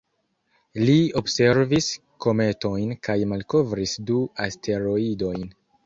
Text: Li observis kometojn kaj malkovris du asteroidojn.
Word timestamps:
Li 0.87 0.95
observis 1.21 1.91
kometojn 2.27 2.97
kaj 3.09 3.19
malkovris 3.35 3.97
du 4.13 4.29
asteroidojn. 4.49 5.51